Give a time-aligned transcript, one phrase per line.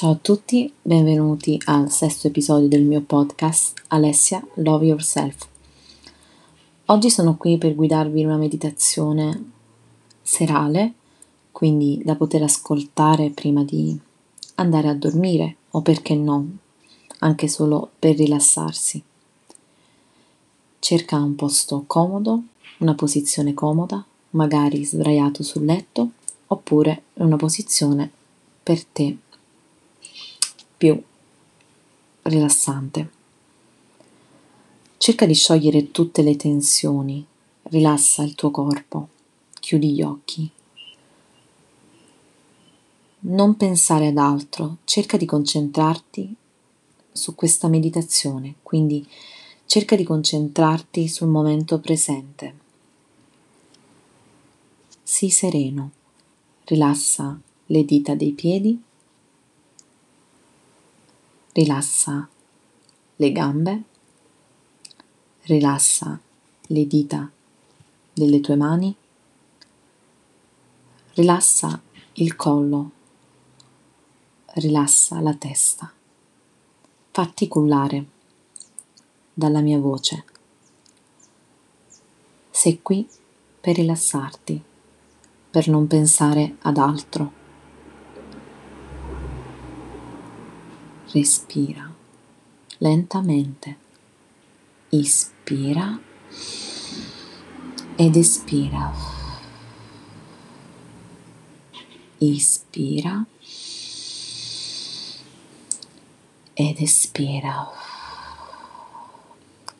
[0.00, 5.46] Ciao a tutti, benvenuti al sesto episodio del mio podcast Alessia Love Yourself.
[6.86, 9.50] Oggi sono qui per guidarvi in una meditazione
[10.22, 10.94] serale,
[11.52, 13.94] quindi da poter ascoltare prima di
[14.54, 16.48] andare a dormire o perché no,
[17.18, 19.02] anche solo per rilassarsi.
[20.78, 22.42] Cerca un posto comodo,
[22.78, 26.12] una posizione comoda, magari sdraiato sul letto
[26.46, 28.10] oppure una posizione
[28.62, 29.18] per te
[30.80, 30.98] più
[32.22, 33.10] rilassante.
[34.96, 37.22] Cerca di sciogliere tutte le tensioni,
[37.64, 39.08] rilassa il tuo corpo,
[39.60, 40.50] chiudi gli occhi.
[43.20, 46.34] Non pensare ad altro, cerca di concentrarti
[47.12, 49.06] su questa meditazione, quindi
[49.66, 52.54] cerca di concentrarti sul momento presente.
[55.02, 55.90] Sii sereno,
[56.64, 58.88] rilassa le dita dei piedi
[61.52, 62.28] rilassa
[63.16, 63.82] le gambe,
[65.42, 66.20] rilassa
[66.60, 67.28] le dita
[68.12, 68.94] delle tue mani,
[71.14, 71.82] rilassa
[72.14, 72.90] il collo,
[74.54, 75.92] rilassa la testa.
[77.10, 78.06] Fatti cullare
[79.34, 80.24] dalla mia voce.
[82.50, 83.08] Sei qui
[83.60, 84.62] per rilassarti,
[85.50, 87.39] per non pensare ad altro
[91.12, 91.92] respira
[92.78, 93.76] lentamente,
[94.90, 96.00] ispira
[97.96, 98.92] ed espira.
[102.18, 103.26] Ispira
[106.54, 107.68] ed espira.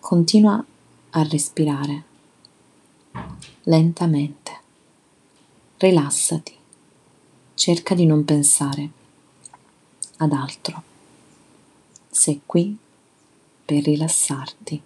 [0.00, 0.64] Continua
[1.10, 2.04] a respirare
[3.64, 4.60] lentamente.
[5.76, 6.56] Rilassati.
[7.54, 8.90] Cerca di non pensare
[10.18, 10.87] ad altro
[12.18, 12.76] sei qui
[13.64, 14.82] per rilassarti.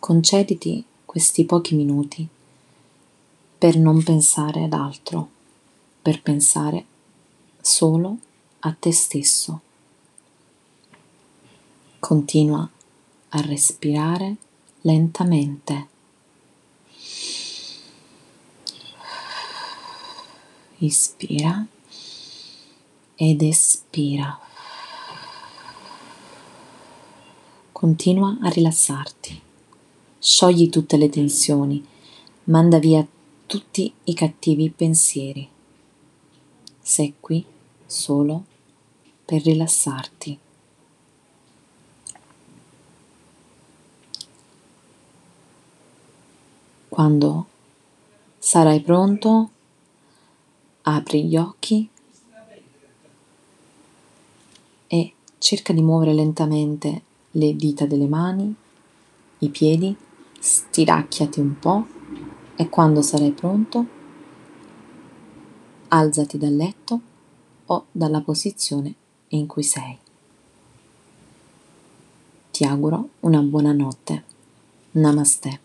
[0.00, 2.28] Concediti questi pochi minuti
[3.56, 5.30] per non pensare ad altro,
[6.02, 6.84] per pensare
[7.60, 8.18] solo
[8.60, 9.60] a te stesso.
[12.00, 12.68] Continua
[13.28, 14.36] a respirare
[14.80, 15.88] lentamente.
[20.78, 21.64] Ispira
[23.14, 24.43] ed espira.
[27.74, 29.42] Continua a rilassarti.
[30.20, 31.84] Sciogli tutte le tensioni.
[32.44, 33.04] Manda via
[33.46, 35.46] tutti i cattivi pensieri.
[36.80, 37.44] Sei qui
[37.84, 38.44] solo
[39.24, 40.38] per rilassarti.
[46.88, 47.46] Quando
[48.38, 49.50] sarai pronto,
[50.82, 51.88] apri gli occhi
[54.86, 58.54] e cerca di muovere lentamente le dita delle mani,
[59.38, 59.94] i piedi,
[60.38, 61.86] stiracchiati un po'
[62.56, 63.86] e quando sarai pronto
[65.88, 67.00] alzati dal letto
[67.66, 68.94] o dalla posizione
[69.28, 69.98] in cui sei.
[72.50, 74.24] Ti auguro una buona notte.
[74.92, 75.63] Namaste.